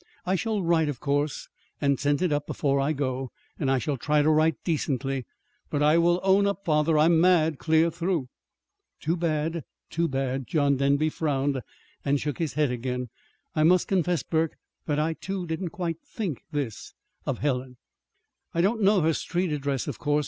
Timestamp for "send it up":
1.99-2.47